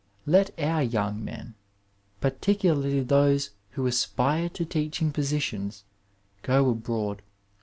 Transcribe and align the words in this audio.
Let 0.25 0.59
our 0.59 0.81
young 0.81 1.23
men, 1.23 1.53
particularly 2.21 3.01
those 3.01 3.51
who 3.73 3.85
aspire 3.85 4.49
to 4.49 4.65
teaching 4.65 5.11
positions, 5.11 5.83
go 6.41 6.71
abroad. 6.71 7.21